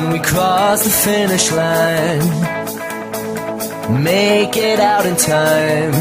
[0.00, 2.26] Can we cross the finish line?
[4.02, 5.92] Make it out in time?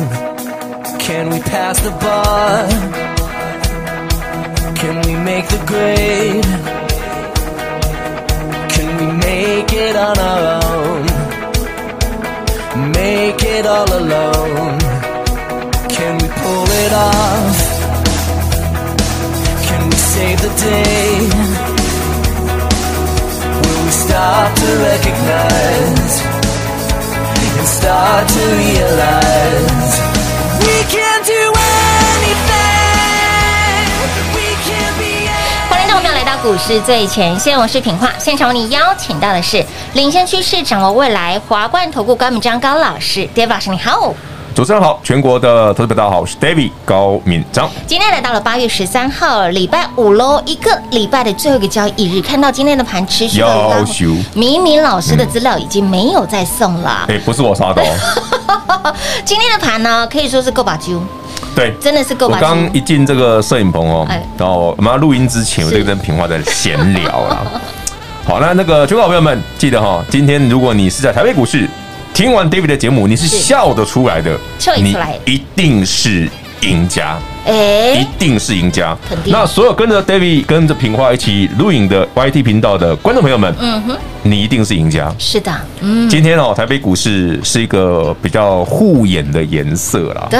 [1.01, 2.67] Can we pass the bar?
[4.79, 6.45] Can we make the grade?
[8.73, 11.05] Can we make it on our own?
[12.93, 14.79] Make it all alone?
[15.95, 17.57] Can we pull it off?
[19.67, 20.98] Can we save the day?
[24.49, 26.21] Start to recognize
[27.57, 29.99] and start to realize?
[35.69, 38.11] 欢迎各位朋友来到股市最前线，我是品化。
[38.17, 44.13] 现场为你邀请到的是领先趋势、掌握未来华冠投顾高敏章高老师，David 老师你好。
[44.55, 47.69] 主持人好，全国的投资者大家好，我是 David 高敏章。
[47.87, 53.85] 今天来到了八月十三号，礼拜五喽，一个礼拜的最后一个交易日，看到今天的盘持续的高，
[54.33, 57.05] 明明老师的资料已经没有再送了。
[57.07, 58.93] 哎、嗯欸，不是我杀的哦。
[59.23, 61.01] 今天的盘呢，可以说是够把揪。
[61.55, 62.27] 对，真的是够。
[62.27, 64.05] 我刚一进这个摄影棚哦，
[64.37, 67.43] 然后我们要录音之前，我就跟平花在闲聊啦。
[68.25, 71.67] 好，那那个全国好朋友们，记得哈，今天如果你是在台北股市
[72.19, 74.37] 听完 David 的节目，你是笑得出来的，
[74.75, 76.27] 你一定是
[76.63, 77.17] 赢家。
[77.45, 78.93] 哎，一定是赢家。
[79.27, 85.09] 那所有跟着 David、跟着平花一起录影的 YT 频道的观众朋友们，嗯哼，你一定是赢家。
[85.17, 86.09] 是的，嗯。
[86.09, 90.27] 今天哦，台北股市是一个比较护眼的颜色啦。
[90.29, 90.39] 对，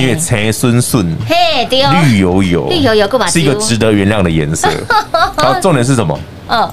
[0.00, 4.70] 因为财顺顺，嘿，绿油油，绿油油，是一个值得原谅的颜色。
[5.36, 6.18] 好，重点是什么？
[6.48, 6.70] 嗯，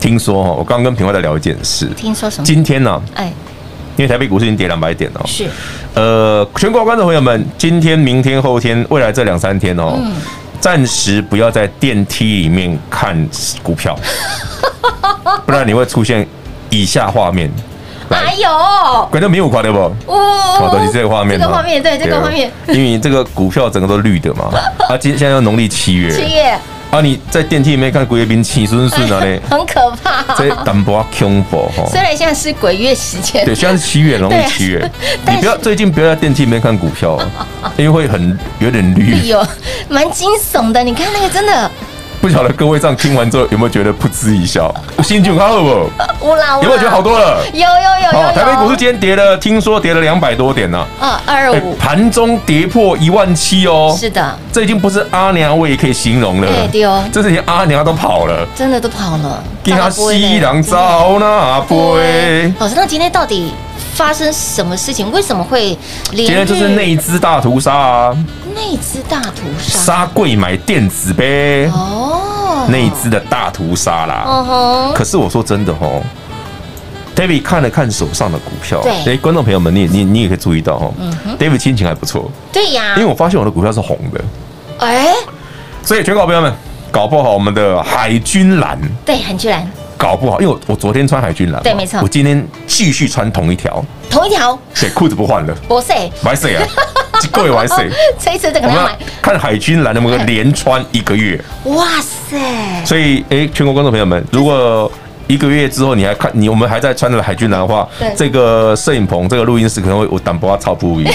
[0.00, 1.86] 听说哈，我刚刚跟品华在聊一件事。
[1.96, 2.44] 听说什么？
[2.44, 3.00] 今天呢？
[3.14, 3.32] 哎。
[3.96, 5.46] 因为台北股市已经跌两百点了，是，
[5.92, 9.98] 呃，全国观众朋友们，今天、明天、后天、未来这两三天哦，
[10.58, 13.28] 暂时不要在电梯里面看
[13.62, 13.94] 股票，
[15.44, 16.26] 不然你会出现
[16.70, 17.50] 以下画面。
[18.08, 18.48] 哎呦，
[19.10, 19.78] 观众没有看到不？
[20.06, 24.48] 哦，都是这个画面，这个画面，对，这个画面， 因为这个股票整个都绿的嘛。
[24.88, 26.58] 啊，今现在要农历七月，七月。
[26.90, 27.00] 啊！
[27.00, 30.34] 你在电梯里面看鬼月兵气顺顺啊嘞，很可怕。
[30.34, 31.86] 这淡薄恐怖哈。
[31.88, 34.90] 虽然现在是鬼月时间，对，现在是七月，农历七月。
[35.26, 37.16] 你不要最近不要在电梯里面看股票，
[37.76, 39.14] 因为会很有点绿。
[39.14, 39.46] 哎呦，
[39.88, 40.82] 蛮惊悚的！
[40.82, 41.70] 你看那个真的。
[42.20, 44.72] 不晓得各位这样听完之后有没有觉得噗嗤一笑？
[45.02, 46.26] 心情好了不？
[46.26, 47.40] 有没有觉得好多了？
[47.52, 48.32] 有有有有。
[48.34, 50.86] 台北股市今天跌了，听说跌了两百多点呢。
[51.00, 51.74] 嗯，二五。
[51.76, 53.96] 盘中跌破一万七哦。
[53.98, 56.68] 是的，这已经不是阿娘味可以形容了。
[56.70, 59.42] 对哦，这是连阿娘都跑了，真的都跑了。
[59.62, 62.52] 给他西凉照那杯。
[62.58, 63.54] 老师，那今天到底
[63.94, 65.10] 发生什么事情？
[65.10, 65.76] 为什么会？
[66.10, 68.16] 今天就是内资大屠杀啊！
[68.54, 71.68] 内资大屠杀，杀贵买电子呗。
[71.72, 74.24] 哦，内资的大屠杀啦。
[74.26, 74.92] 哦吼。
[74.92, 76.02] 可是我说真的哦
[77.14, 80.94] ，David 看了看手上的股票，对，哎，观众朋友们，你你你也可以注意到哦。
[81.38, 82.30] David 心情还不错。
[82.52, 82.94] 对呀。
[82.96, 84.20] 因为我发现我的股票是红的。
[84.78, 85.14] 哎。
[85.82, 86.52] 所以全国朋友们，
[86.90, 88.78] 搞不好我们的海军蓝。
[89.04, 89.70] 对，海军蓝。
[89.96, 92.00] 搞不好，因为我我昨天穿海军蓝，对，没错。
[92.02, 95.54] 我今天继续穿同一条，同一条，对，裤子不换了。
[95.68, 96.64] 不是，白色啊，
[97.28, 97.76] 各位白色。
[98.18, 101.40] 这一次这个要买，看海军蓝能不能连穿一个月？
[101.64, 102.84] 哇塞！
[102.84, 104.90] 所以，哎，全国观众朋友们，如果
[105.26, 111.06] 一个月之后你还看你我们还在穿着海军蓝的话，这个摄影棚、这个录音室可能会我胆不要超不一。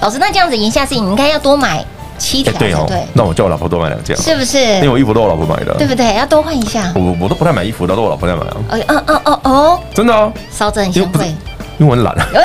[0.00, 1.84] 老师，那这样子言下之意，你应该要多买。
[2.18, 4.58] 七条对哦，对，那我叫我老婆多买两件，是不是？
[4.58, 6.16] 因为我衣服都是我老婆买的，对不对？
[6.16, 6.92] 要多换一下。
[6.94, 8.56] 我我都不太买衣服，都是我老婆在买啊。
[8.68, 11.34] 哦哦哦哦哦，真的啊，烧着很香味。
[11.78, 12.28] 因为我很懒啊。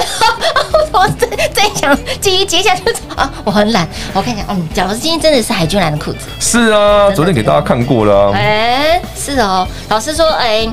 [0.97, 2.83] 我在在想，接一接下去
[3.15, 3.87] 啊，我很懒。
[4.13, 6.19] 我看一下，嗯，假如今天真的是海军蓝的裤子。
[6.39, 8.31] 是啊，昨天给大家看过了。
[8.31, 10.67] 哎，是哦，老师说，哎。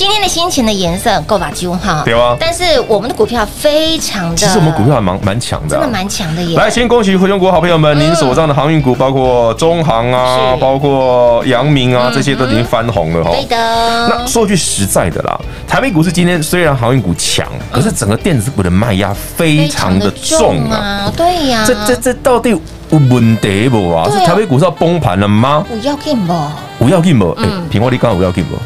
[0.00, 2.34] 今天的心情的颜色够把揪哈，对啊。
[2.40, 6.56] 但是我们的股票非常的，其实我们股票还蛮蛮强的，真的蛮强的耶。
[6.56, 13.30] 来，先恭喜会员国好朋友们，您手上的航运股，包括中航啊，包括阳明啊，这些都已经翻红了哈。
[13.32, 14.08] 对的。
[14.08, 15.38] 那说句实在的啦，
[15.68, 21.12] 台北股市今天虽然航运股强，可是整个电子股的卖压非常的重啊。
[21.14, 21.62] 对呀。
[21.66, 24.08] 这这这到底有问题不啊？
[24.10, 25.62] 是台北股市要崩盘了吗？
[25.68, 26.34] 不要紧不？
[26.78, 27.32] 不要紧不？
[27.32, 28.56] 哎，平华你刚刚不要紧不？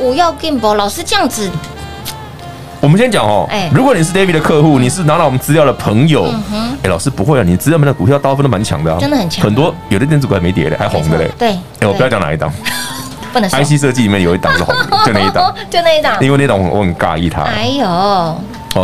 [0.00, 1.50] 我要 gamble，老师这样子。
[2.80, 6.32] 我们先讲哦，哎，如果你是 David 的客户，你是拿到我们资料的朋友，
[6.82, 11.30] 哎，老师不会啊，你资料里面的股票大部分都蛮强的啊，真的很强，很多有的电子股还没跌嘞，还红的嘞。
[11.38, 11.50] 对，
[11.80, 12.50] 哎，我不要讲哪一档，
[13.34, 13.58] 不能说。
[13.62, 17.42] IC 设计里面有一档是红的， 就那一档，就那一档，因为那档我很介意它。
[17.42, 18.38] 哎呦，哦，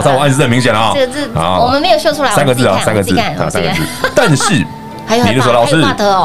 [0.05, 3.81] 但我暗示很明显了啊，这个字我们没有秀出来，三个字啊，三个字啊，三个字。
[4.15, 4.63] 但是，
[5.27, 5.77] 你就说老师，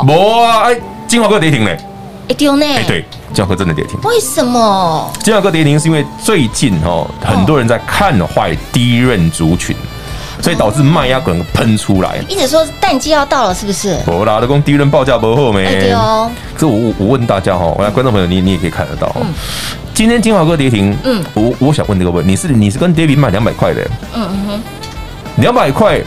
[0.04, 0.78] 没啊，哎，
[1.08, 1.78] 金华哥跌停嘞，
[2.32, 3.06] 一丢呢，哎对。
[3.34, 5.10] 金华科真的跌停，为什么？
[5.24, 9.74] 金华科跌停是因为最近哦，很多人在看坏低润族群，
[10.42, 12.18] 所以导致卖压可能喷出来。
[12.28, 13.98] 一直说淡季要到了，是不是？
[14.06, 15.66] 我拉的工低润报价不后没？
[15.80, 16.30] 对哦。
[16.58, 19.16] 这我我问大家哈，我来观众朋友，你你也可以看得到，
[19.94, 23.82] 今天金华哥跌停，嗯，我我想问这个问题，你是你是跟 David 买两百块的，
[24.14, 24.62] 嗯嗯哼，
[25.38, 26.02] 两百块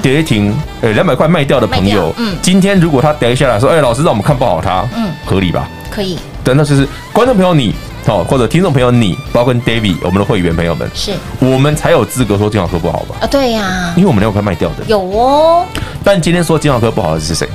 [0.00, 5.68] 跌停，呃，两百块卖掉的朋友，嗯，今天如果他跌下来说，哎，老师让我们看不好他，嗯，合理吧？
[5.90, 6.18] 可以。
[6.42, 7.74] 对，那就是观众朋友你
[8.06, 13.16] 哦，或者听众朋友你，包括 David，我们的会员朋友们，是我们才有资格说金华科不好吧？
[13.20, 15.66] 啊，对呀，因为我们两块卖掉的有哦。
[16.02, 17.46] 但今天说金华科不好的是谁？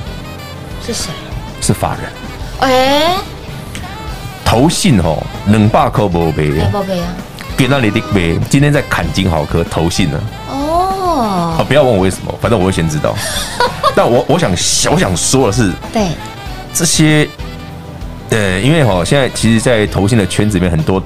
[0.86, 1.10] 是谁？
[1.60, 2.70] 是法人。
[2.70, 3.16] 哎，
[4.44, 7.08] 投信哦，冷霸科不赔，不赔啊！
[7.56, 10.20] 别那里的赔，今天在砍金华科投信呢。
[10.96, 13.14] 哦，好，不要问我为什么，反正我会先知道。
[13.94, 14.50] 但我我想
[14.90, 16.08] 我想说的是，对
[16.72, 17.28] 这些。
[18.28, 21.00] 呃，因为哈，现在其实，在投信的圈子里面，很多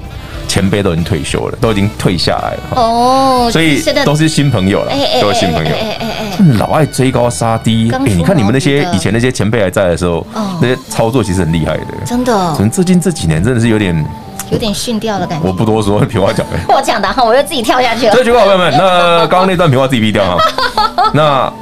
[0.48, 2.60] 前辈都已经退休了，都已经退下来了。
[2.80, 5.70] 哦，所以都是新朋友了，都是新朋友。
[5.70, 7.90] 哎哎哎，老爱追高杀低。
[7.92, 10.26] 哎，你看你们那些以前那些前辈还在的时候，
[10.62, 11.84] 那些操作其实很厉害的。
[12.06, 13.94] 真的，可能最近这几年真的是有点
[14.50, 15.46] 有点逊掉的感觉。
[15.46, 16.58] 我不多说，平话讲的。
[16.74, 18.14] 我讲的哈，我就自己跳下去了。
[18.14, 20.38] 这句话朋友们，那刚刚那段平话自己毙掉哈。
[21.14, 21.52] 那。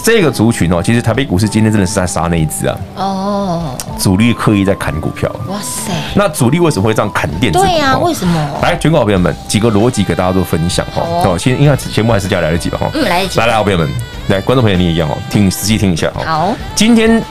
[0.00, 2.78] 这个族群哦，其实台北股市今天真的是在杀那一只啊！
[2.94, 5.28] 哦，主力刻意在砍股票。
[5.48, 5.92] 哇塞！
[6.14, 7.64] 那主力为什么会这样砍电子股？
[7.66, 8.50] 对呀，为什么？
[8.62, 11.02] 来，全国好朋友们，几个逻辑给大家做分享哈。
[11.02, 12.78] 哦，先应该节目还是加来得及吧？
[12.80, 13.38] 哈，嗯，来得及。
[13.38, 13.86] 来来，好朋友们，
[14.28, 16.22] 来，观众朋友你也一样哦，听仔细听一下哈。
[16.24, 17.22] 好，今天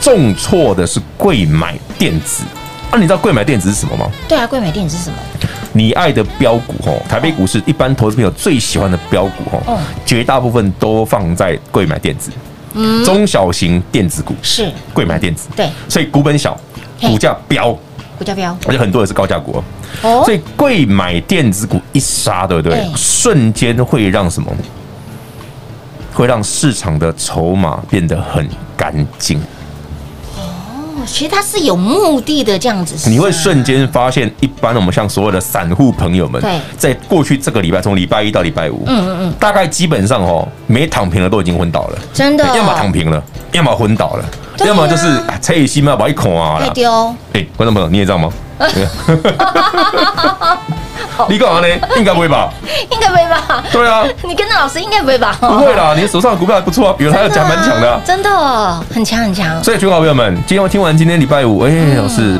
[0.00, 2.44] 重挫的是贵买电子。
[2.90, 4.10] 啊，你知道贵买电子是什么吗？
[4.28, 5.16] 对啊，贵买电子是什么？
[5.72, 12.30] 你爱的标股哦，台北股市一般投资朋友最喜欢的标股吼，绝大部分都放在贵买电子，
[12.74, 14.70] 嗯，中小型电子股是。
[14.92, 16.58] 贵买电子，对，所以股本小，
[17.00, 17.72] 股价飙，
[18.18, 19.62] 股价飙，而且很多也是高价股
[20.02, 22.84] 哦，所以贵买电子股一杀，对不对？
[22.96, 24.52] 瞬间会让什么？
[26.12, 28.46] 会让市场的筹码变得很
[28.76, 29.40] 干净。
[31.06, 33.08] 其实它是有目的的，这样子。
[33.08, 36.42] 你会瞬间发现，一般我们像所有的散户朋友们，
[36.76, 44.24] 在过去这个礼拜，从礼拜一到礼拜五，嗯嗯嗯，大概基本上哦，没躺平的都已经昏倒了，真的，要么躺平了，要么昏倒了，
[44.64, 46.70] 要么就是车已经要把一孔啊了。
[46.70, 47.14] 丢。
[47.32, 48.32] 哎，观众朋友，你也知道吗？
[51.28, 51.68] 你干嘛呢？
[51.96, 52.52] 应该不会吧？
[52.90, 53.64] 应该不会吧？
[53.72, 55.36] 对啊，你跟着老师应该不会吧？
[55.40, 59.62] 不会啦，你手上的股票还不错啊，比如他的讲蛮强的，真的很强很强。
[59.62, 62.38] 所以，全国好朋友们，今天我听完今天礼拜五，哎，老师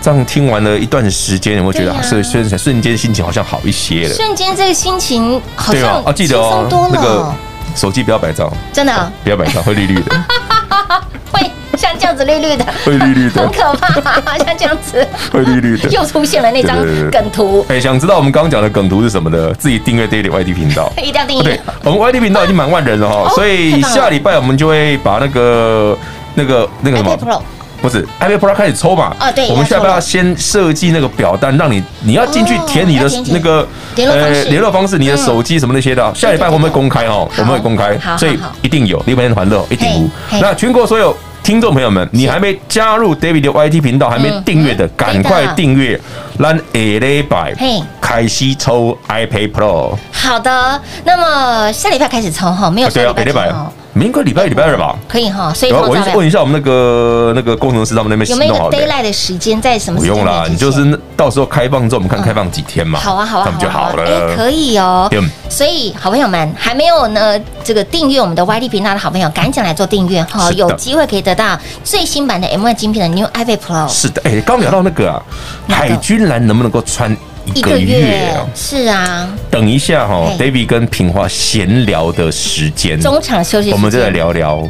[0.00, 4.14] 这样听完了一段时间，有没有觉得是瞬瞬间心情好像好一些了？
[4.14, 7.32] 瞬间这个心情好像啊，记得哦，那个
[7.74, 10.14] 手机不要摆照，真的不要摆照，会绿绿的。
[11.76, 14.38] 像这样子绿绿的，会绿绿的， 很可怕。
[14.38, 16.76] 像这样子， 会绿绿的，又出现了那张
[17.10, 17.66] 梗图。
[17.68, 19.52] 哎，想知道我们刚刚讲的梗图是什么的？
[19.54, 21.42] 自己订阅 Daily YT 频道，一定要订阅。
[21.42, 25.98] 对，我们 YT 频道已经满万人了哈，所以下礼拜我们就会把那个、
[26.34, 27.42] 那个、那个什么，
[27.84, 29.14] 不是 iPad Pro 开始抽嘛？
[29.20, 29.46] 哦，对。
[29.50, 36.14] 我们下礼拜要先设计那个表单，让你你要进去填你的那个呃联络方式，你的手机什么那些的。
[36.14, 40.08] 下礼拜我们会公开哦，我们会公开，所以一定有，礼拜天欢乐一定无。
[40.40, 41.14] 那全国所有。
[41.44, 46.00] 听众朋友们，你还没加入 David 的 YT 频道，还没订阅的，赶快订阅。
[46.38, 47.54] 让 A 礼拜
[48.00, 49.94] 开始抽 iPad Pro。
[50.10, 53.83] 好的，那么下礼拜开始抽哈，没有下礼拜抽。
[53.94, 55.54] 明个礼拜礼拜二吧，可以哈。
[55.54, 60.00] 所以我问一下我们那个那个工程师他们那边有没有 Daylight 的时间在什么？
[60.00, 62.98] 不用啦，你就是到时候开放之后，我们看开放几天嘛。
[62.98, 64.04] 好啊，好啊，这样就好了。
[64.04, 65.08] 哎，可以哦。
[65.48, 73.88] 所以好朋友们还没有呢，这个订阅我们的 YT 频道的好朋友，赶紧来做订阅哈，有机会可以得到最新版的 M1 晶片的 New iPad Pro。
[73.88, 75.22] 是的，哎，刚聊到那个啊，
[75.68, 77.16] 海军蓝能不能够穿？
[77.52, 78.34] 一个月。
[78.54, 84.68] 是啊，等一下哈，David 跟平花闲聊的时间，中场休息，我们就来聊聊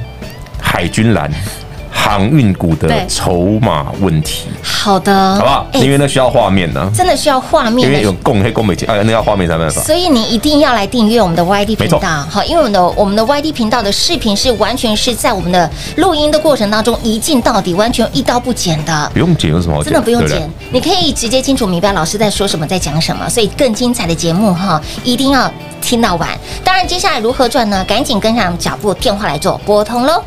[0.60, 1.30] 海军蓝。
[1.94, 4.48] 航运股的筹码问题。
[4.62, 5.66] 好的，好不好？
[5.74, 9.80] 因为那需要画面呢，真的需要画面，因为有共黑共美金，哎，那要画面才办法。
[9.80, 19.92] 所以你一定要来订阅我们的 YD 频道，好，因为我们的我们的 YD 频道的视频是完全是在我们的录音的过程当中一镜到底，完全一刀不剪的，不用剪有什么好剪？
[19.92, 23.26] 真的不用剪，你可以直接清楚明白老师在说什么，在讲什么。
[23.30, 26.28] 所以更精彩的节目哈，一定要听到完。
[26.62, 27.82] 当然，接下来如何赚呢？
[27.84, 30.22] 赶紧跟上脚步，电话来做拨通喽。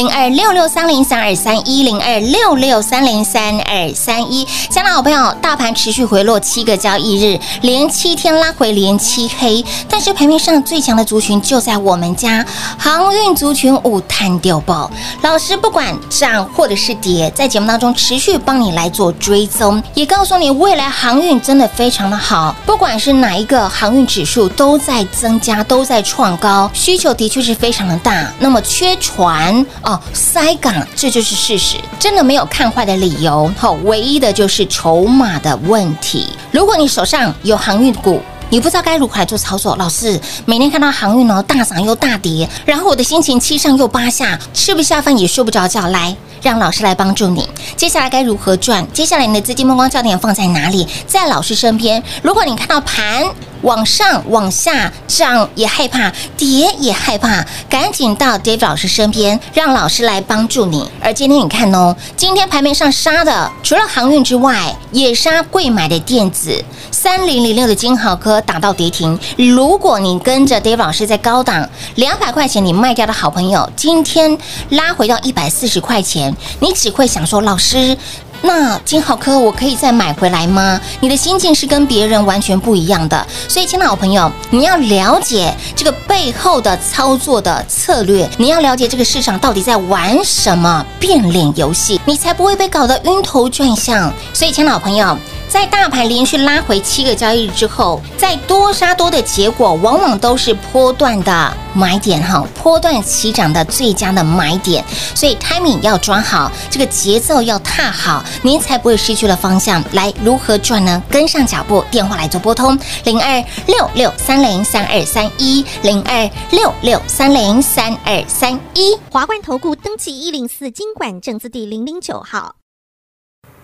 [0.00, 12.42] 零二六六三零三二三一零二六六三零三二三一，香港好朋友，大盘持续回落七个交易日，连七天拉回，连七黑，但是盘面上最强的族群就在我们家
[12.78, 14.90] 航运族群五探掉爆。
[15.20, 28.32] 老师不管涨或者是跌，在节目当中持续帮你来做追踪，也告诉你未来航运真的非常的好，不管是哪一个航运指数都在增加，都在创高，需求的确是非常的大。
[28.38, 29.62] 那么缺船。
[29.90, 33.52] 哦，塞港，这就是事实，真的没有看坏的理由。
[33.58, 36.28] 好，唯一的就是筹码的问题。
[36.52, 38.20] 如果你手上有航运股，
[38.50, 45.88] 你不知道该如何来做操作，老师每天看到航运呢大涨又大跌，然后我的心情七上又八下，吃不下饭也睡不着觉。
[45.88, 47.48] 来，让老师来帮助你。
[47.76, 48.86] 接下来该如何赚？
[48.92, 50.86] 接下来你的资金目光焦点放在哪里？
[51.08, 52.00] 在老师身边。
[52.22, 53.24] 如果你看到盘，
[53.62, 60.90] 往上往下涨也害怕，跌也害怕，赶紧到 Dave 老师身边，让老师来帮助你。
[61.00, 69.18] 而今天你看哦，今天盘面上杀的除了航运之外，也杀贵买的电子，三零零六的金豪科打到跌停。
[69.36, 74.36] 如果你跟着 Dave 老师在高档两百块钱你卖掉的好朋友，今天
[74.70, 77.96] 拉回到一百四十块钱，你只会想说，老师。
[78.42, 80.80] 那金浩科我可以再买回来吗？
[81.00, 94.12] 你的心境是跟别人完全不一样的，所以，亲爱的好朋友，你要了解这个背后的操作的策略，你要了解这个市场到底在玩什么变脸游戏，你才不会被搞得晕头转向。
[94.32, 95.16] 所以，亲爱的好朋友。
[95.50, 109.82] 在大盘连续拉回七个交易日之后，在多杀多的结果，往往都是波段的买点哈，波段起涨的最佳的买点，所以 timing 要抓好，这个节奏要踏好，您才不会失去了方向。
[109.92, 111.02] 来，如何赚呢？
[111.10, 122.54] 跟上脚步，电话来做拨通零二六六三零三二三一零二六六三零三二三一华冠投顾登记一零四金管证字第零零九号，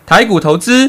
[0.04, 0.88] 台股投资。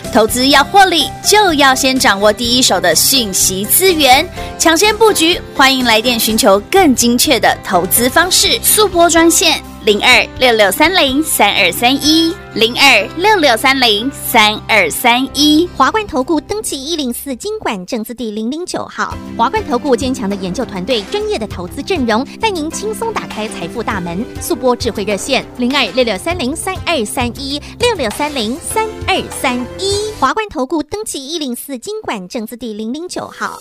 [0.11, 4.27] 投资要获利，就要先掌握第一手的讯息资源，
[4.59, 5.39] 抢先布局。
[5.55, 9.61] 欢迎来电寻求更精确的投资方式，速拨专线。
[9.83, 24.23] 零二六六三零三二三一，零二六六三零三二三一，华冠投顾登记一零四经管证字第零零九号，华冠投顾坚强的研究团队，专业的投资阵容，带您轻松打开财富大门。
[24.39, 33.57] 速拨智慧热线零二六六三零三二三一六六三零三二三一，华冠投顾登记一零四经管证字第零零九号。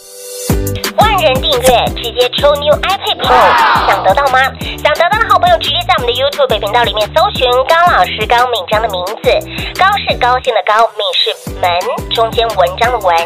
[0.97, 4.41] 万人订阅，直接抽 New iPad Pro，想得到吗？
[4.83, 9.31] 想得到的好朋友，直接在我们的 YouTube 频道里面搜寻高老师高敏章的名字，
[9.79, 11.71] 高是高兴的高，敏是门
[12.11, 13.17] 中间文章的文，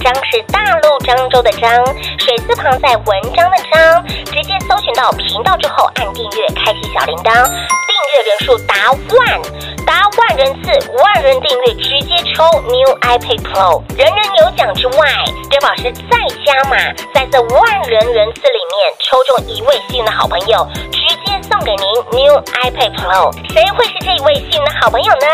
[0.00, 1.84] 章是大陆漳州的漳，
[2.18, 9.42] 水字旁在文章的章，直接搜寻到频道之后按订阅，开启小铃铛，订订阅人数达万，
[9.84, 10.70] 达万人次，
[11.02, 16.18] 万人订阅，直接抽 New iPad Pro，人人有奖之外，周老师再。
[16.46, 16.76] 加码，
[17.12, 23.32] 在这万人人次里面抽中一位幸运的好朋友，直接送给您 New iPad Pro。
[23.52, 25.26] 谁会是这一位幸运的好朋友呢？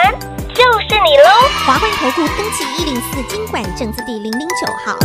[0.54, 1.28] 就是你喽！
[1.64, 4.99] 华冠投顾登记一零四经管证字第零零九号，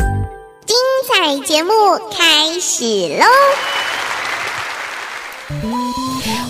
[0.66, 0.76] 精
[1.08, 1.74] 彩节目
[2.10, 3.26] 开始喽！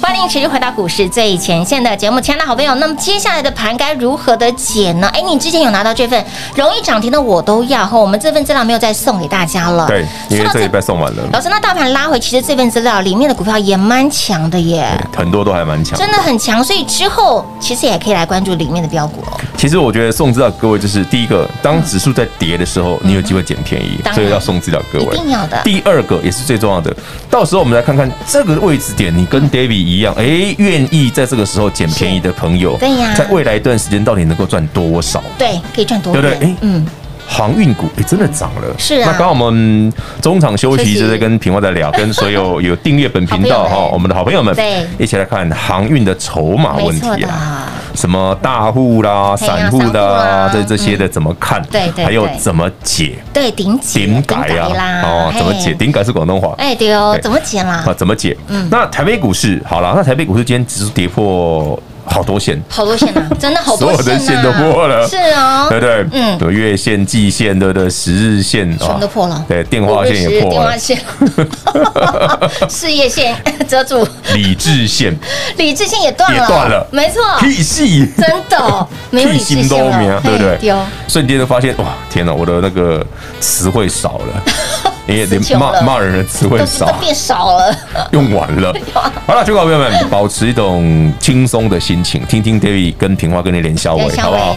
[0.01, 5.09] 欢迎持续回到股市最前线的节目，亲爱的好朋友，那么接下来的盘该如何的解呢？
[5.13, 6.23] 哎，你之前有拿到这份
[6.55, 7.97] 容易涨停的，我都要哈。
[7.97, 11.23] 我们这份资料没有再送给大家了，对，因为这一拜送完了。
[11.33, 16.63] 老师，那大盘拉回，其实这份资料里面的股票也蛮强的耶，很多都还蛮强，真的很强。
[16.63, 19.39] 所以之后其实也可以来关注里面的标股哦。
[19.57, 25.61] 其实我觉得送资料各位就是第一个，当指数在跌的时候，你有机会捡便宜，所以要送资料各位，一定要的。
[25.63, 26.95] 第二个也是最重要的，
[27.29, 35.23] 到时候我们来看看这个位置点，你跟 David 一样，哎，愿意在这个时候捡便宜的朋友，对呀，在未来一段时间到底能够赚多少？
[35.37, 36.21] 对，可以赚多少？
[36.21, 36.47] 对不对？
[36.47, 36.85] 哎，嗯。
[37.31, 38.75] 航运股哎，真的涨了。
[38.77, 39.03] 是啊。
[39.05, 47.71] 那刚刚我们中场休息就在跟平花在聊，跟所有有订阅本频道哈，我们的好朋友们，对，一起来看航运的筹码问题啊。
[47.93, 51.61] 什么大户啦、散户啦，这这些的怎么看？
[51.71, 52.05] 对对。
[52.05, 53.17] 还有怎么解？
[53.31, 54.05] 对，顶解。
[54.05, 55.01] 顶改啊！
[55.03, 55.73] 哦，怎么解？
[55.73, 56.53] 顶改是广东话。
[56.57, 57.83] 哎，对哦，怎么解啦？
[57.85, 58.35] 啊，怎么解？
[58.47, 58.67] 嗯。
[58.71, 61.79] 那台北股市好了，那台北股市今天指数跌破。
[62.09, 63.27] 好多线，好多线啊！
[63.39, 66.05] 真的好多线，所有的线都破了，是啊，对不对？
[66.11, 67.89] 嗯，月线、季线，对不对？
[67.89, 70.99] 十日线全都破了，对，电话线也破了，电话线、
[72.69, 73.35] 事业线
[73.67, 75.15] 遮住，理智线，
[75.57, 78.87] 理智线也断了，断了，没错，屁戏，真的。
[79.11, 80.73] 没有理智线了，对不对？
[81.07, 83.05] 瞬间就发现，哇，天哪，我的那个
[83.39, 84.43] 词汇少了。
[85.09, 87.75] 你也连骂骂人的词汇少，变少了，
[88.11, 88.73] 用完了。
[89.25, 94.55] 好了，全国朋友们， 保持一种轻松的心情，听听 David 跟平花跟你连消尾，好不好？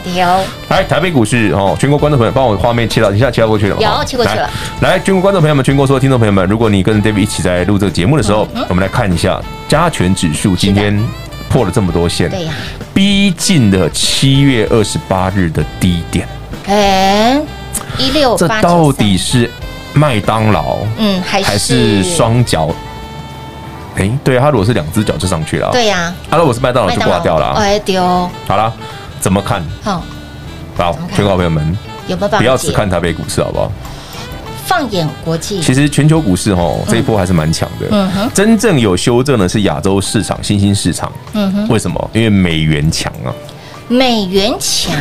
[0.69, 4.49] 来，台北股市哦，全国观众朋友，帮我画面切到一下，切到过去了，有切过去了。
[4.81, 11.03] 来，全国观众朋友们，全国所有听众朋友们，如果你跟 David 一起在录这个节目的时候，我们来看一下加权指数今天
[11.49, 12.53] 破了这么多线，对呀，
[12.93, 16.29] 逼近了七月二十八日的低点。
[16.67, 17.41] 哎，
[17.99, 19.51] 一六八，这到底是？
[19.95, 22.71] 麦当劳，嗯，还是双脚？
[23.97, 26.15] 哎，对啊，他如果是两只脚就上去了，对呀。
[26.31, 28.03] 他如果是麦当劳就挂掉了，哎丢。
[28.49, 28.73] 好了，
[29.21, 29.63] 怎么看？
[29.83, 30.03] 好，
[30.77, 32.39] 好，全国朋友们，有没有？
[32.39, 33.71] 不要只看台北股市，好不好？
[34.65, 37.87] 放眼国际，其实全球股市哦，这一波还是蛮强的。
[37.91, 41.13] 嗯哼，真正有修正的是亚洲市场、新兴市场。
[41.35, 42.11] 嗯哼，为什么？
[42.15, 43.29] 因为美元强啊。
[43.93, 44.95] 美元强，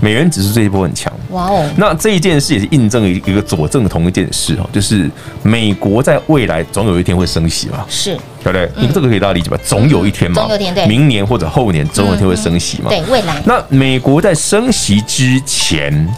[0.00, 1.12] 美元指数这一波很强。
[1.30, 1.68] 哇哦！
[1.76, 5.10] 那这一件事也是印证一个佐证同一件事哦，就是
[5.42, 8.70] 美国在未来总有一天会升息嘛，是，对不对？
[8.76, 9.58] 你这个可以大家理解吧？
[9.64, 13.42] 总有一天嘛，总有一天对，明年或者后年总有一天会升息嘛，对，未来。
[13.44, 16.08] 那美国在升息之前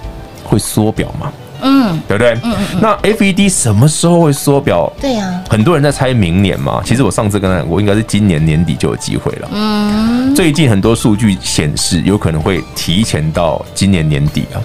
[0.44, 1.32] 会缩表吗？
[1.62, 2.32] 嗯，对不对？
[2.42, 2.80] 嗯嗯。
[2.80, 4.90] 那 FED 什么时候会缩表？
[5.00, 6.82] 对呀，很多人在猜明年嘛。
[6.84, 9.48] 其实我上次跟他讲过，应该是今年年底就有机会了。
[9.52, 10.34] 嗯。
[10.34, 14.62] 最近很多数据显示，有可能会提前到今年年底啊。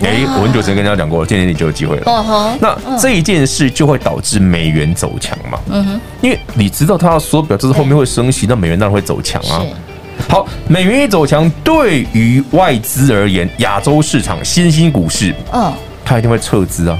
[0.00, 2.02] 哎，我很久之前跟大家讲过，今年年底就有机会了。
[2.06, 2.56] 哦吼。
[2.60, 5.58] 那这一件事就会导致美元走强嘛？
[5.70, 6.00] 嗯哼。
[6.20, 9.64] 因为你知道它要缩表，就是后面会升息，那美元当然会走强啊。
[10.28, 15.72] 好，美元一走强，对于外资而言，亚洲市场新兴股市，嗯。
[16.08, 16.96] 他一定会撤资啊，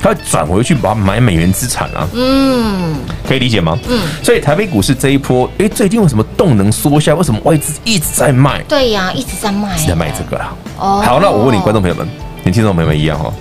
[0.00, 2.94] 他会转回去把买美元资产啊，嗯，
[3.26, 3.76] 可以理解吗？
[3.88, 7.12] 嗯，所以台北股市这一波，哎，最近为什么动能缩下？
[7.16, 8.62] 为什么外资一直在卖？
[8.68, 10.54] 对呀，一直在卖，一直在卖这个啦。
[10.78, 12.08] 哦，好，那我问你，观众朋友们，
[12.44, 13.34] 你听众朋友们一样哦，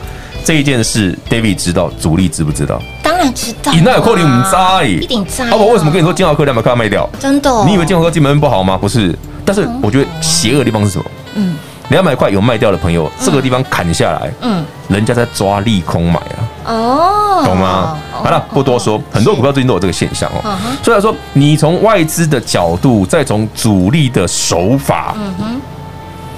[0.43, 2.81] 这一件事，David 知道，主力知不知道？
[3.03, 5.45] 当然知道，你那有扣零五渣一定渣。
[5.51, 7.07] 好，我为什么跟你说金豪科两百块卖掉？
[7.19, 7.63] 真的？
[7.67, 8.75] 你以为金豪科基本面不好吗？
[8.75, 9.15] 不是，
[9.45, 11.05] 但是我觉得邪恶的地方是什么？
[11.35, 11.55] 嗯。
[11.89, 17.97] 两百块有卖掉的朋友，这个地方砍下来，嗯，人家在抓利空买啊，哦，懂吗？
[18.11, 20.57] 好了，不多说，很多股票最近都有这个现象哦。
[20.83, 25.61] 所以来说，你从外资的角度，再从主力的手法，嗯哼，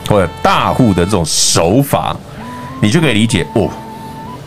[0.08, 2.16] 或者大户的这种手法，
[2.80, 3.68] 你就可以理解哦，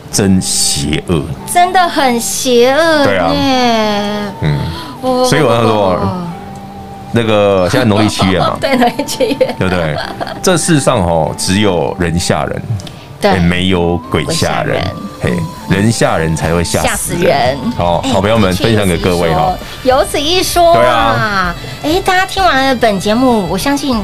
[0.09, 3.29] 真邪恶，真的很邪恶，对啊，
[4.41, 4.57] 嗯，
[5.25, 5.99] 所以我要说。
[7.13, 9.95] 那个现在农历七月嘛， 对，农历七月，对不对？
[10.41, 12.61] 这世上哦，只有人吓人，
[13.21, 14.83] 对，没有鬼吓人，
[15.21, 15.31] 嘿，
[15.69, 17.57] 人吓人才会吓死人。
[17.77, 19.53] 好，好朋友们，分享给各位哈。
[19.83, 24.03] 有此一说，对啊，哎，大家听完了本节目，我相信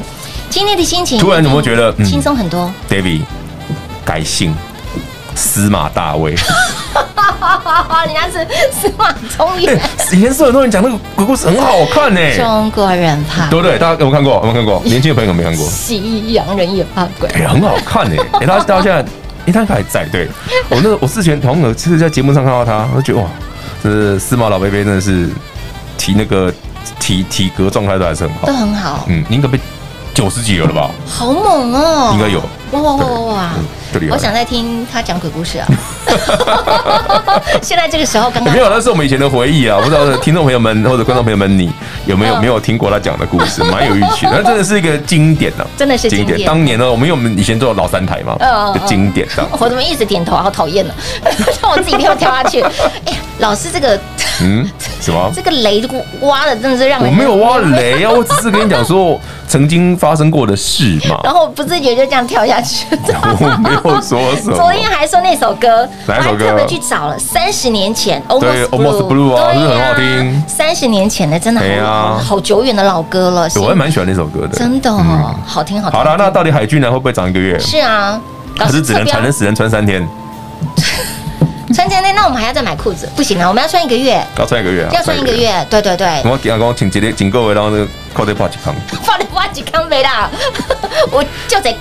[0.50, 3.22] 今天的心情突然怎么觉得轻松很多？David
[4.06, 4.56] 改姓
[5.40, 6.36] 司马大卫。
[8.06, 9.80] 人家是司马衷远。
[10.12, 12.20] 以前是很多人讲那个鬼故事很好看呢。
[12.36, 13.78] 中国人怕，对不对？
[13.80, 14.34] 大家有没有看过？
[14.36, 14.82] 有没有看过？
[14.86, 15.66] 年轻的朋友有没有看过？
[15.68, 18.22] 西洋人也怕鬼，哎，很好看呢。
[18.42, 19.02] 哎，他到现在，
[19.46, 20.06] 哎，他还在。
[20.12, 20.28] 对
[20.70, 23.30] 我那我之前同样其实在节目上看到他，我就觉得哇，
[23.82, 25.30] 这是司马老伯伯真的是
[25.98, 26.52] 体那个
[27.00, 29.06] 体体格状态都还是很好，都很好。
[29.08, 29.58] 嗯，应该被
[30.14, 30.92] 九十几了吧？
[31.08, 32.12] 好猛哦！
[32.14, 32.42] 应该有。
[32.72, 33.50] 哇哇哇哇哇！
[34.12, 35.68] 我想再听他讲鬼故事啊！
[37.62, 39.80] 现在这个时候刚刚没有，那是我们以前的回忆啊！
[39.84, 41.72] 不知道听众朋友们或者观众朋友们，你
[42.06, 43.64] 有没有没有听过他讲的故事？
[43.64, 46.46] 蛮有意思的， 那真的是一个经典呢，真的是经典。
[46.46, 48.38] 当年呢，我们因为我们以前做老三台嘛，
[48.74, 49.48] 就经典的。
[49.60, 50.44] 我怎么一直点头啊？
[50.44, 50.94] 好讨厌呢！
[51.62, 52.62] 让我自己跳跳下去。
[52.62, 54.00] 哎，老师这个，
[54.42, 54.70] 嗯，
[55.02, 55.32] 什么？
[55.36, 55.84] 这个雷
[56.22, 57.10] 挖的真的是让人……
[57.10, 61.20] 我没有挖雷啊，我只是跟你讲说曾经发生过的事嘛。
[61.24, 62.86] 然后不自觉就这样跳下去。
[63.40, 64.56] 我没有说什么。
[64.56, 66.46] 昨天还说那首歌，哪首歌？
[66.46, 68.70] 我还特别去找了，三十年前，Almost
[69.08, 70.44] Blue 啊，是不是很好听？
[70.48, 73.50] 三十年前的真的好，好久远的老歌了。
[73.56, 74.92] 我还蛮喜欢那首歌的，真的
[75.46, 76.00] 好听，好听。
[76.00, 77.60] 好了，那到底海军呢会不会涨一个月？
[77.60, 78.20] 是啊，
[78.58, 80.08] 可是只能侧标才能只能穿三天，
[81.74, 85.32] 穿三天，那我们还要再买裤子，不行啊，我们要穿一个月，要穿一个月啊，要穿一个。
[85.32, 86.22] 月，对对对。
[86.26, 90.30] 我讲讲请几个请各位，然后那个扣对八几康，放你挖几康没啦，
[91.12, 91.76] 我就得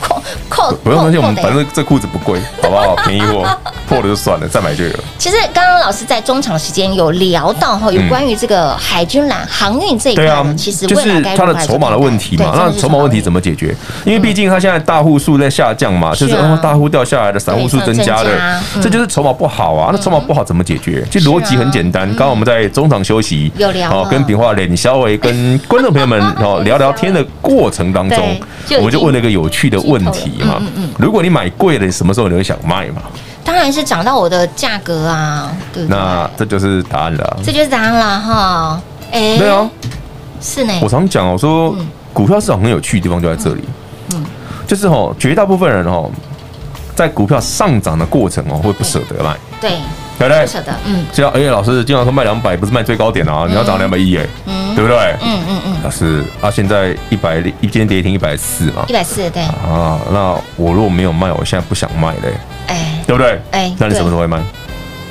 [0.00, 2.96] 扣扣不用担心，我们反正这裤子不贵，好不好？
[3.06, 3.46] 便宜货，
[3.88, 4.98] 破了就算了，再买就有了。
[5.16, 12.52] 其实刚刚老师在中场时间有聊到哈，有关于这个海军蓝航运这一块对啊呢，其实就是它的筹码的问题嘛。
[12.54, 13.40] 那筹码问题怎么？
[13.46, 13.72] 解决？
[14.04, 18.30] 因为毕竟它现在大户数在下降嘛，就是哦大户掉下来的，散户数增加的
[18.74, 19.90] 嗯，这就是筹码不好啊。
[19.92, 21.06] 那筹码不好怎么解决？
[21.10, 22.08] 其实逻辑很简单。
[22.08, 28.18] 刚刚我们在中场休息，有聊了，哦跟炳华、脸小伟跟观众朋友们哦 聊聊天的过程当中，
[28.78, 30.60] 我们就问了一个有趣的问题嘛。
[30.98, 33.02] 如果你买贵了，你什么时候你会想卖嘛？
[33.44, 35.96] 当然是涨到我的价格啊，对不对？
[35.96, 37.36] 那这就是答案了啊。
[37.44, 38.82] 这就是答案了哈。
[39.12, 39.70] 哎，对啊，
[40.40, 43.62] 是呢我，常讲，我说嗯股票市场很有趣的地方就在这里，
[44.66, 46.10] 就是吼，绝大部分人吼，
[46.96, 49.78] 在股票上涨的过程哦，会不舍得卖，对，
[50.18, 50.46] 对不对？
[50.84, 51.04] 嗯。
[51.12, 54.74] 只要哎，老师经常说卖两百，不是卖最高点啊，你要涨两百一哎，嗯。
[54.74, 54.98] 对不对？
[55.22, 58.84] 嗯嗯嗯，老师啊，现在一百一今天跌停一百四嘛。
[58.88, 62.34] 一，百四，对，啊，那我如果没有卖，我现在不想卖嘞，
[62.66, 63.40] 哎，对不对？
[63.52, 64.38] 哎那你什么时候会卖？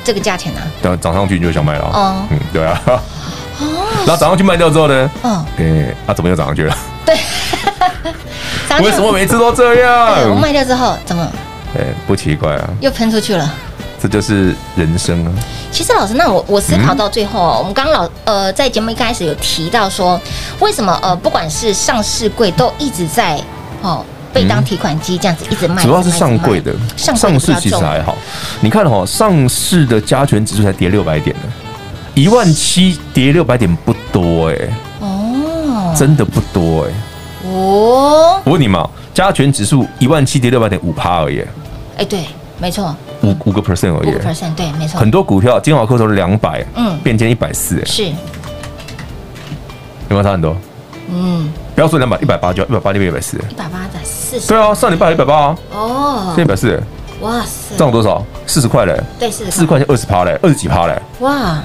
[0.04, 0.60] 这个价钱呢？
[0.80, 2.26] 等涨上去你就想卖了啊，哦。
[2.30, 2.80] 嗯，对啊，
[4.06, 6.76] 然后涨上去卖掉之后呢，嗯，哎，啊，怎么又涨上去了？
[7.04, 7.16] 对，
[8.68, 10.40] 涨 为什么每次都这样，我样？
[10.40, 11.28] 卖掉之后怎么？
[11.76, 13.52] 哎，不奇怪啊，又喷出去了？
[14.00, 15.32] 这就是人生啊。
[15.70, 20.20] 其实老师，那我我思考到最后哦，我们刚刚老呃在节目一开始有提到说，
[20.60, 23.40] 为什么呃不管是上市柜都一直在
[23.82, 28.16] 哦被当提款机这样子一直卖，主要是上柜的，上柜上市其实还好。
[28.60, 31.42] 你看哈、哦，上市的加权指数才跌六百点呢，
[32.14, 34.56] 一万七跌六百点不多哎、
[35.00, 35.94] 哦。
[35.96, 36.92] 真的不多哎、
[37.48, 41.42] 哦，我问你嘛，加权指数一万七跌六百点五趴而已，
[41.96, 42.26] 哎对，
[42.58, 42.94] 没错，
[43.26, 44.08] 五五个 percent 而已。
[44.08, 44.20] 五个。
[44.20, 46.98] percent 对，没错，很多股票，金华科都是两百，嗯。
[47.02, 48.04] 变成一百四，是。
[48.04, 48.10] 有
[50.10, 50.56] 没有差很多？
[51.08, 51.52] 嗯。
[51.74, 53.36] 不要说两百，一百八就一百八那边一百四。
[53.36, 54.48] 一百八的四十。
[54.48, 56.32] 对啊，上礼拜一百八啊，哦。
[56.34, 56.82] 现在一百四，
[57.20, 58.24] 哇塞，涨多少？
[58.46, 61.02] 四十块嘞，对四十四十块钱二十趴嘞，二十几趴嘞。
[61.20, 61.60] 哇。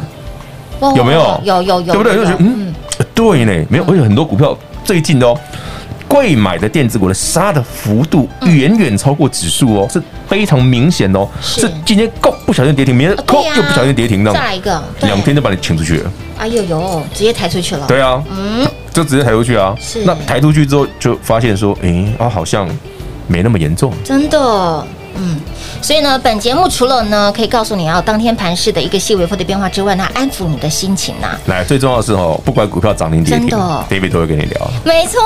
[0.79, 1.41] 哇有没有？
[1.43, 2.15] 有有有，对不对？
[2.15, 2.73] 就觉得嗯，
[3.13, 5.39] 对呢，没有，而且很多股票最近的哦，
[6.11, 11.25] 贵买的电子股的杀的幅度远远超过指数哦，是非常明显哦。
[11.41, 11.61] 是。
[11.61, 13.17] 是今天够不小心跌停，明天
[13.55, 15.09] 又不小心跌停，那种再来一个，对。
[15.09, 16.11] 两天就把你请出去了。
[16.37, 19.73] 哎呦呦，直接抬出去了，对啊，嗯，就直接抬出去啊。
[19.79, 20.03] 是。
[20.03, 22.67] 那抬出去之后，就发现说，诶，啊，好像
[23.27, 23.93] 没那么严重。
[24.03, 25.39] 真的，嗯，
[25.81, 34.71] 所以呢，本节目除了呢可以告诉你要当天盘市的一个细微幅的变化之外呢，安抚你的心情呐、来，最重要的是哦，不管股票涨停跌停真的，David 都会跟你聊。
[34.83, 35.19] 没错，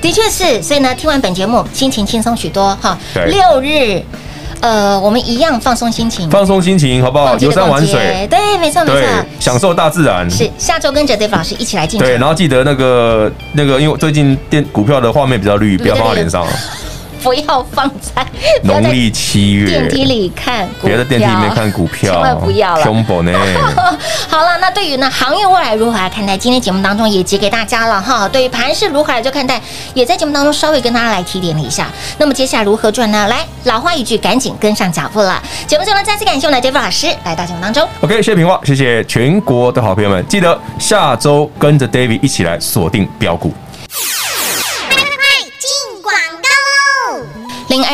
[0.00, 0.62] 的确是。
[0.62, 2.96] 所以呢，听完本节目，心情轻松许多哈。
[3.12, 4.02] 对六日，
[4.60, 7.36] 呃，我们一样放松心情，放松心情，好不好？
[7.38, 9.08] 游山玩水，对，没错没对错，，
[9.40, 10.30] 享受大自然。
[10.30, 12.08] 是下周跟着 Dave 老师一起来进场。
[12.08, 16.46] 对，然后记得那个那个，因为最近电股票的画面比较绿，不要放在脸上。
[17.24, 18.24] 不要放在
[18.62, 22.84] 农历七月，电梯里看股票，别在电梯里面看股票，千万不要了。
[22.84, 23.32] 恐怖呢。
[24.28, 26.36] 好了，那对于呢航运未来如何来看待？
[26.36, 28.28] 今天节目当中也解给大家了哈。
[28.28, 29.58] 对于盘势如何来就看待，
[29.94, 31.88] 也在节目当中稍微跟大家来提点了一下。
[32.18, 33.26] 那么接下来如何赚呢？
[33.28, 35.42] 来，老话一句，赶紧跟上脚步了。
[35.66, 37.88] 节目最后呢，再次感谢我们的 David 老师来到节目当中。
[38.02, 43.50] OK，谢谢平话，谢谢全国的好朋友们，记得下周跟着 David 一起来锁定标股。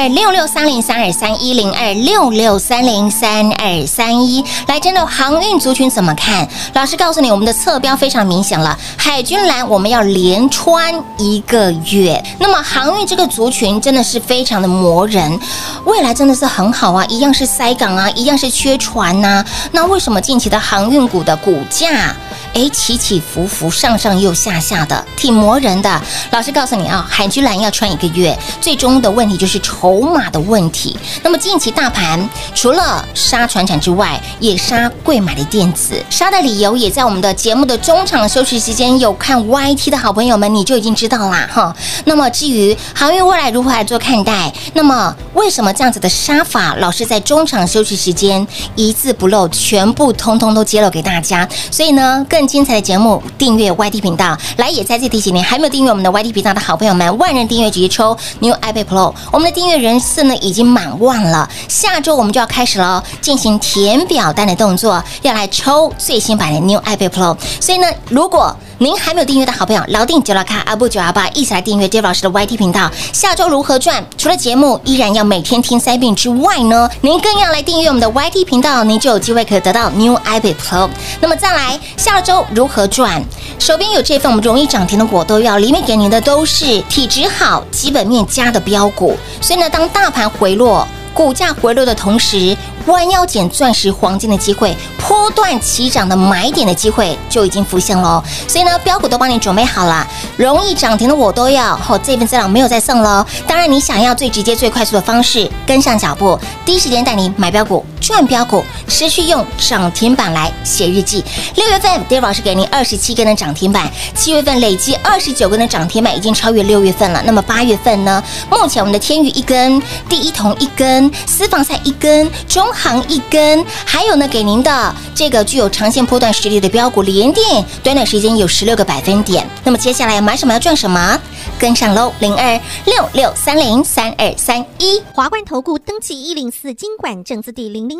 [0.01, 6.49] 二六六三零三二三一零二六六三零三二三一，来，真的航运族群怎么看？
[6.73, 12.25] 老师告诉你，我们的侧标非常明显了，海军蓝我们要连穿一个月。
[12.39, 15.39] 那么航运这个族群真的是非常的磨人，
[15.85, 22.17] 未来真的是很好啊，一样是塞港啊，一样是缺船呐、那为什么近期的航运股的股价？
[22.55, 26.03] 哎，起起伏伏，上上又下下的，挺磨人的。
[26.31, 30.99] 老师告诉你啊，海军蓝要穿一个月，最终的问题就是筹码的问题。
[31.23, 41.75] 那么近期大盘除了杀船产之外，也杀贵买的电子，杀的理由也在我们的节目的中场休息时间有看 YT 的好朋友们，你就已经知道啦哈。
[42.05, 51.49] 那么至于航运未来如何来做看待，那么为什么这样子的杀法，老师在中场休息时间一字不漏，全部通通都揭露给大家。
[51.71, 54.35] 所以呢，更更精彩的节目，订阅 YT 频道。
[54.57, 59.15] 来，也在这提醒您，还没有订阅我们的 YT 频道的好朋友们，万人订阅直接抽 New iPad Pro。
[59.31, 67.37] 我们的订阅人次呢已经满万了，下周我们就要开始了，进行填表单的动作，要来抽最新版的 New iPad Pro。
[67.61, 72.91] 所以呢，如果您还没有订阅的好朋友，老定九老卡阿布九阿八，一起来订阅 Dave 老师的 YT 频道。
[73.13, 74.03] 下周如何赚？
[74.17, 80.89] 除了节目依然要每天听三遍之外呢，您更要来订阅我们的 YT 频道，您就有机会可以得到 New iPad Pro。
[81.21, 83.23] 那么再来，下周如何赚？
[83.59, 89.17] 手边有这份我们容易涨停的果都要，里面给您的都是体质好、基本面佳的标股。
[89.41, 90.87] 所以呢，当大盘回落。
[91.13, 98.23] 股价回落的同时，弯腰捡钻石、黄金的机会，波段起涨的买点的机会就已经浮现喽。
[98.47, 101.77] 所以呢，标股都帮你准备好了，容易涨停的我都要。
[101.77, 103.27] 好、哦，这份资料没有再送喽。
[103.47, 111.25] 当然，你想要最直接、最快速的方式跟上脚步，第一时间带你买标股、赚标股，持续用涨停板来写日记。
[111.55, 117.23] 六月份，Dave 老师给您二十七根的涨停板，七月份累计二十九根的涨停板，已经超越六月份了。
[117.25, 118.21] 那么八月份呢？
[118.51, 121.09] 目前我们的天宇一根，第一铜一根。
[121.25, 129.49] 私房菜一根，中航一根，还有呢，给您的这个具有长线波段实力的标股联电，短短时间有十六个百分点。
[129.63, 131.17] 那么接下来买什么要赚什么，
[131.61, 132.13] 跟上喽！
[132.19, 138.00] 零二六六三零三二三一，华冠投顾登记一零四金管证字第零零